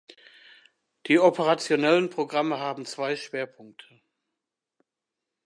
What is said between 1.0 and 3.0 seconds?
Die operationellen Programme haben